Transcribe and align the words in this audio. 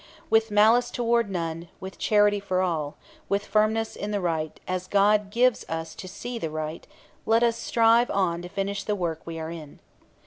"With 0.31 0.49
malice 0.49 0.89
toward 0.89 1.29
none; 1.29 1.69
with 1.79 1.99
charity 1.99 2.39
for 2.39 2.59
all; 2.61 2.95
with 3.29 3.45
firmness 3.45 3.95
in 3.95 4.09
the 4.09 4.19
right, 4.19 4.59
as 4.67 4.87
God 4.87 5.29
gives 5.29 5.63
us 5.69 5.93
to 5.93 6.07
see 6.07 6.39
the 6.39 6.49
right, 6.49 6.87
let 7.27 7.43
us 7.43 7.55
strive 7.55 8.09
on 8.09 8.41
to 8.41 8.49
finish 8.49 8.81
the 8.83 8.95
work 8.95 9.21
we 9.25 9.37
are 9.37 9.51
in." 9.51 9.77